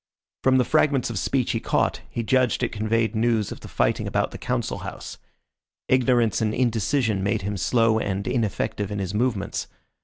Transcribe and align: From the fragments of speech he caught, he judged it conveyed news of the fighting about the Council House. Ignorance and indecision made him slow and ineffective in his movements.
From 0.41 0.57
the 0.57 0.65
fragments 0.65 1.11
of 1.11 1.19
speech 1.19 1.51
he 1.51 1.59
caught, 1.59 2.01
he 2.09 2.23
judged 2.23 2.63
it 2.63 2.71
conveyed 2.71 3.15
news 3.15 3.51
of 3.51 3.59
the 3.59 3.67
fighting 3.67 4.07
about 4.07 4.31
the 4.31 4.39
Council 4.39 4.79
House. 4.79 5.19
Ignorance 5.89 6.41
and 6.41 6.55
indecision 6.55 7.21
made 7.21 7.43
him 7.43 7.55
slow 7.55 7.99
and 7.99 8.25
ineffective 8.25 8.89
in 8.89 8.97
his 8.97 9.13
movements. 9.13 9.67